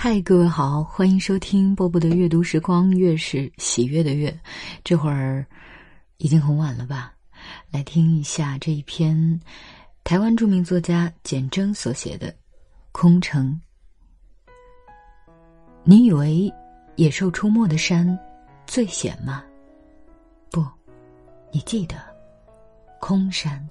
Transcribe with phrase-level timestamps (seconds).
[0.00, 4.32] 嗨，各位好，欢迎收听波波的阅读时光，月是喜悦的月。
[4.84, 5.44] 这会儿
[6.18, 7.12] 已经很晚了吧？
[7.72, 9.40] 来听一下这一篇
[10.04, 12.30] 台湾著名作家简征所写的
[12.92, 13.60] 《空城》。
[15.82, 16.48] 你以为
[16.94, 18.16] 野兽出没的山
[18.68, 19.44] 最险吗？
[20.48, 20.64] 不，
[21.50, 21.96] 你记得，
[23.00, 23.68] 空山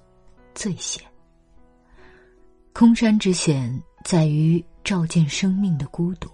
[0.54, 1.02] 最险。
[2.74, 4.64] 空山之险在于。
[4.84, 6.30] 照见生命的孤独，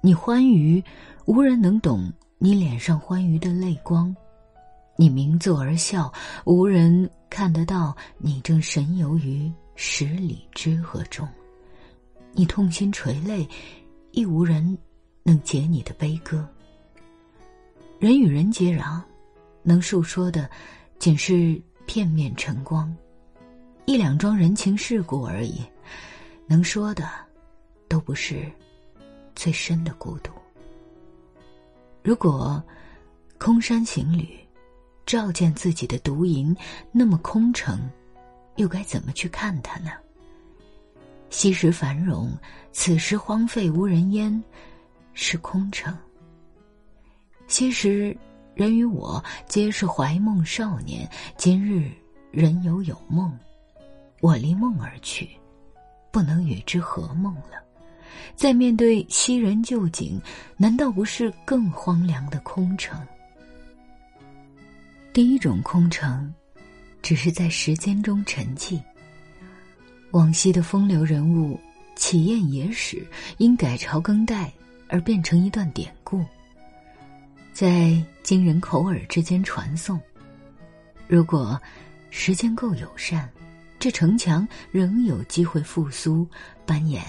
[0.00, 0.82] 你欢愉，
[1.24, 4.12] 无人能懂你脸上欢愉的泪光；
[4.96, 6.12] 你鸣奏而笑，
[6.44, 11.24] 无人看得到你正神游于十里之河中；
[12.32, 13.48] 你痛心垂泪，
[14.10, 14.76] 亦无人
[15.22, 16.44] 能解你的悲歌。
[18.00, 19.00] 人与人接壤，
[19.62, 20.50] 能诉说的
[20.98, 22.92] 仅是片面晨光，
[23.84, 25.60] 一两桩人情世故而已，
[26.46, 27.08] 能说的。
[27.88, 28.50] 都不是
[29.36, 30.32] 最深的孤独。
[32.02, 32.60] 如果
[33.38, 34.36] 空山行旅
[35.06, 36.54] 照见自己的独吟
[36.90, 37.88] 那么空城，
[38.56, 39.92] 又该怎么去看它呢？
[41.30, 42.32] 昔时繁荣，
[42.72, 44.42] 此时荒废无人烟，
[45.14, 45.96] 是空城。
[47.46, 48.16] 昔时
[48.52, 51.88] 人与我皆是怀梦少年，今日
[52.32, 53.38] 人犹有梦，
[54.20, 55.30] 我离梦而去，
[56.16, 57.62] 不能与之合梦了。
[58.34, 60.18] 在面对昔人旧景，
[60.56, 62.98] 难道不是更荒凉的空城？
[65.12, 66.32] 第一种空城，
[67.02, 68.80] 只是在时间中沉寂。
[70.12, 71.60] 往昔的风流人物、
[71.96, 73.06] 起艳野史，
[73.36, 74.50] 因改朝更代
[74.88, 76.24] 而变成一段典故，
[77.52, 80.00] 在今人口耳之间传颂。
[81.06, 81.60] 如果
[82.08, 83.30] 时间够友善，
[83.78, 86.26] 这城墙仍有机会复苏，
[86.64, 87.02] 扮演。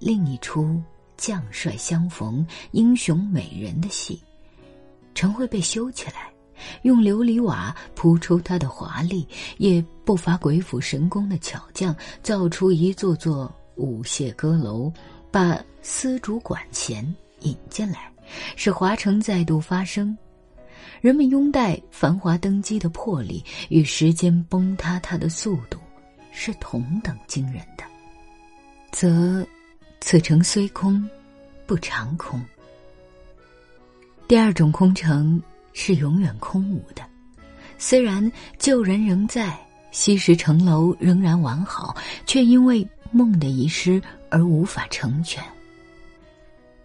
[0.00, 0.80] 另一出
[1.16, 4.22] 将帅相逢、英雄美人的戏，
[5.12, 6.32] 城会被修起来，
[6.82, 9.26] 用琉璃瓦铺出它的华丽，
[9.56, 11.92] 也不乏鬼斧神工的巧匠
[12.22, 14.92] 造出一座座舞榭歌楼，
[15.32, 17.04] 把丝竹管弦
[17.40, 18.12] 引进来，
[18.54, 20.16] 使华城再度发生。
[21.00, 25.78] 人们拥戴繁华登基的魄力，与时间崩塌它的速度，
[26.40, 27.84] 是同等惊人的，
[28.92, 29.44] 则。
[30.00, 31.04] 此城虽空，
[31.66, 32.40] 不长空。
[34.28, 37.02] 第二种空城是永远空无的，
[37.78, 39.58] 虽然旧人仍在，
[39.90, 44.00] 昔时城楼仍然完好，却因为梦的遗失
[44.30, 45.42] 而无法成全。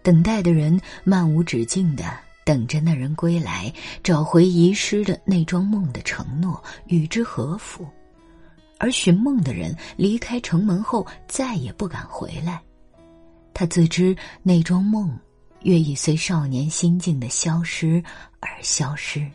[0.02, 2.04] 等待的人漫无止境的
[2.44, 3.72] 等着那人归来，
[4.02, 7.84] 找回遗失的那桩梦的承诺，与之合符；
[8.78, 12.62] 而寻梦的人离开城门后，再也不敢回来。
[13.52, 15.16] 他自知那桩梦，
[15.62, 18.02] 愿已随少年心境的消失
[18.40, 19.30] 而消失。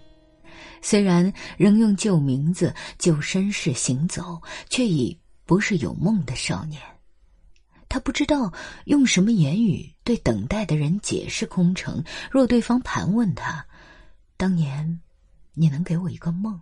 [0.82, 6.82] 虽然仍用旧名字、旧身世行走，却已不是有梦的少年。
[7.88, 8.54] 他不知道
[8.86, 12.04] 用什么言语对等待的人解释空城。
[12.30, 13.66] 若对方盘问他
[14.38, 15.02] ：“当年，
[15.54, 16.62] 你能给我一个梦？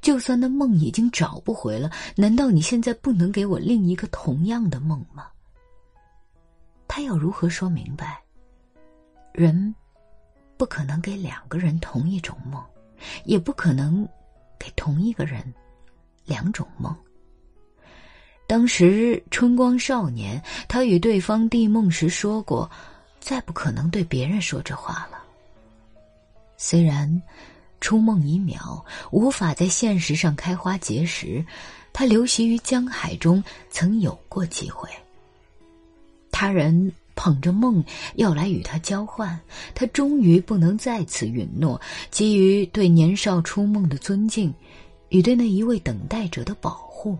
[0.00, 5.26] 就算那梦已经找不回了，难道你现在不能给我另一个同样的梦吗？”
[6.88, 8.22] 他要如何说明白？
[9.32, 9.74] 人
[10.56, 12.64] 不可能给两个人同一种梦，
[13.24, 14.08] 也不可能
[14.58, 15.42] 给同一个人
[16.24, 16.96] 两种梦。
[18.46, 22.70] 当时春光少年，他与对方递梦时说过，
[23.20, 25.22] 再不可能对别人说这话了。
[26.56, 27.20] 虽然
[27.86, 31.46] 初梦已渺，无法在现实上开花结实，
[31.92, 34.90] 他流徙于江海中，曾有过机会。
[36.32, 37.84] 他人捧着梦
[38.16, 39.38] 要来与他交换，
[39.72, 41.80] 他终于不能再次允诺。
[42.10, 44.52] 基于对年少初梦的尊敬，
[45.10, 47.16] 与对那一位等待者的保护，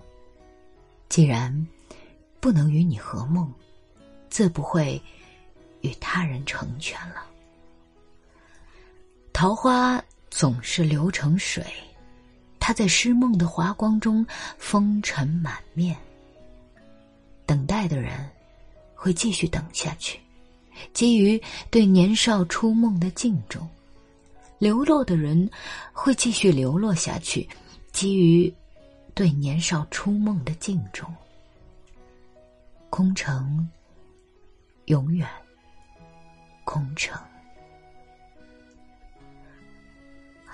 [1.08, 1.64] 既然
[2.40, 3.48] 不能与你合梦，
[4.28, 5.00] 自不会
[5.82, 7.24] 与他人成全了。
[9.32, 10.02] 桃花
[10.38, 11.64] 总是流成水，
[12.60, 14.24] 他在失梦的华光中
[14.58, 15.96] 风尘满面。
[17.46, 18.28] 等待的人。
[18.98, 20.18] 会继续等下去，
[20.92, 21.40] 基于
[21.70, 23.62] 对年少初梦的敬重；
[24.58, 25.48] 流落的人
[25.92, 27.46] 会继续流落下去，
[27.92, 28.52] 基于
[29.14, 31.14] 对年少初梦的敬重。
[32.90, 33.68] 空城，
[34.86, 35.28] 永远
[36.64, 37.16] 空城。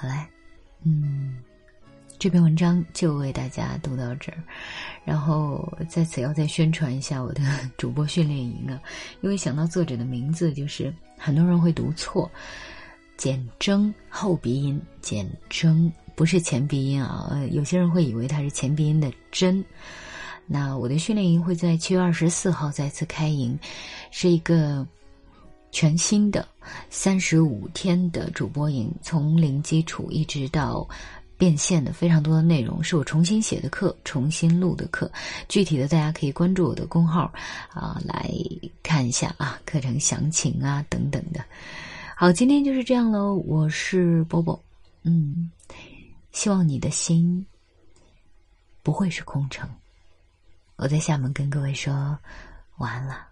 [0.02, 0.14] 好嘞，
[0.82, 1.36] 嗯，
[2.18, 4.38] 这篇文章就为大家读到这儿，
[5.04, 7.40] 然后在此要再宣传一下我的
[7.78, 8.82] 主播训练营啊，
[9.20, 12.28] 因为想到作者的名字，就是很多人会读错，
[13.16, 19.64] 简征后鼻音，简征不是前鼻音啊，呃有些人会以为它是前鼻音的真。
[20.48, 23.56] 那我的训练营会在七月二十四号再次开营，
[24.10, 24.84] 是一个
[25.72, 26.46] 全新的
[26.88, 30.88] 三十五天的主播营，从零基础一直到。
[31.38, 35.10] 变现的非常多的内容是我重新写的课，重新录的课。
[35.48, 37.32] 具体的大家可以关注我的公号
[37.70, 38.30] 啊，来
[38.80, 41.44] 看一下啊，课程详情啊等等的。
[42.14, 44.62] 好，今天就是这样喽，我是波波，
[45.02, 45.50] 嗯，
[46.30, 47.44] 希望你的心
[48.84, 49.68] 不会是空城。
[50.76, 52.16] 我在厦门跟各位说
[52.76, 53.31] 晚安了。